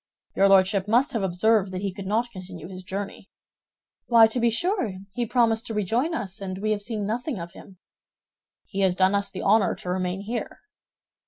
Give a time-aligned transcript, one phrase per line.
[0.35, 3.29] "Your Lordship must have observed that he could not continue his journey."
[4.07, 7.51] "Why, to be sure, he promised to rejoin us, and we have seen nothing of
[7.51, 7.77] him."
[8.65, 10.61] "He has done us the honor to remain here."